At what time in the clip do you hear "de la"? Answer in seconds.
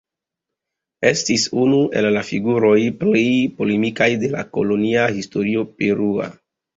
4.23-4.41